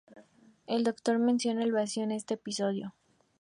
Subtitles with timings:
[0.65, 2.95] El Doctor menciona el Vacío en este episodio.